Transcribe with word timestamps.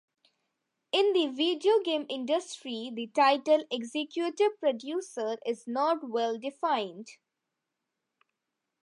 In 0.91 1.13
the 1.13 1.27
video 1.27 1.79
game 1.83 2.07
industry, 2.09 2.89
the 2.91 3.05
title 3.15 3.63
"executive 3.69 4.59
producer" 4.59 5.37
is 5.45 5.67
not 5.67 6.09
well-defined. 6.09 7.07